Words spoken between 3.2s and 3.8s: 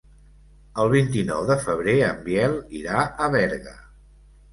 a Berga.